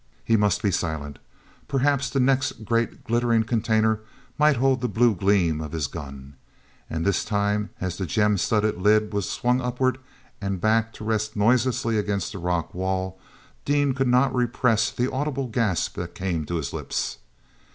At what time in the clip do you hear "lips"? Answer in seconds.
16.73-17.19